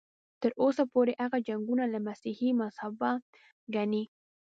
[0.41, 3.11] تر اوسه پورې هغه جنګونه له مسیحي مذهبه
[3.75, 4.03] ګڼي.